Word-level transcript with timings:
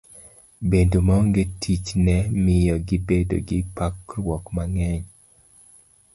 Bedo 0.69 0.97
maonge 1.07 1.43
tich 1.61 1.87
ne 2.05 2.15
miyo 2.43 2.75
gibedo 2.87 3.37
gi 3.47 3.59
parruok 3.75 4.43
mang'eny. 4.55 5.03